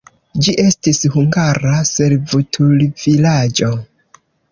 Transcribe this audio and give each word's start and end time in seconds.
Ĝi 0.45 0.53
estis 0.61 1.01
hungara 1.15 1.73
servutulvilaĝo. 1.89 3.71